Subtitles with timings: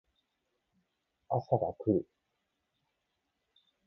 [1.29, 2.07] 朝が来る